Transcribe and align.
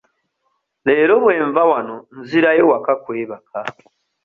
Leero 0.85 1.15
bwe 1.23 1.35
nva 1.47 1.63
wano 1.71 1.95
nzirayo 2.19 2.63
waka 2.71 2.93
kwebaka. 3.03 3.57